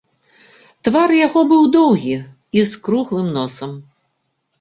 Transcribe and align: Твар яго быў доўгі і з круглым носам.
Твар 0.87 1.09
яго 1.25 1.43
быў 1.51 1.63
доўгі 1.75 2.15
і 2.61 2.63
з 2.71 2.81
круглым 2.87 3.27
носам. 3.37 3.77